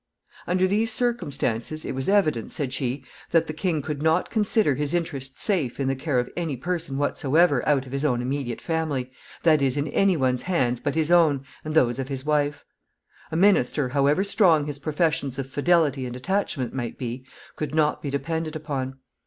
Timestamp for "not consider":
4.01-4.73